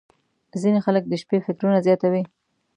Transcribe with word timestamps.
•ځینې 0.61 0.79
خلک 0.85 1.03
د 1.07 1.13
شپې 1.21 1.37
فکرونه 1.45 1.79
زیاتوي. 1.87 2.23